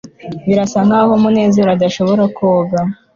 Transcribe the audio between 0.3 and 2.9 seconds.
birasa nkaho munezero adashobora koga